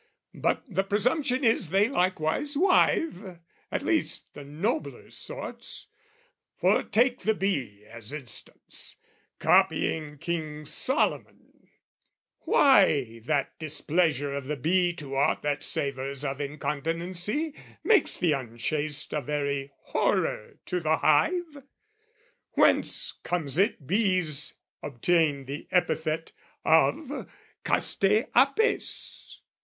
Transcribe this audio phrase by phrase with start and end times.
[0.33, 3.37] But the presumption is they likewise wive,
[3.71, 5.89] At least the nobler sorts;
[6.57, 8.95] for take the bee As instance,
[9.37, 11.69] copying King Solomon,
[12.39, 19.13] Why that displeasure of the bee to aught That savours of incontinency, makes The unchaste
[19.13, 21.61] a very horror to the hive?
[22.53, 26.31] Whence comes it bees obtain the epithet
[26.65, 27.29] Of
[27.63, 29.41] castAe apes?